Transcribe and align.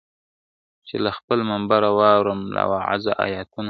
چي 0.87 0.95
له 1.03 1.11
خپل 1.17 1.39
منبره 1.51 1.89
واورم 1.97 2.41
له 2.55 2.61
واعظه 2.71 3.11
آیتونه 3.25 3.49
` 3.53 3.57